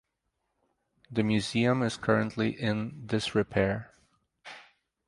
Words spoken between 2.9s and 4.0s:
disrepair.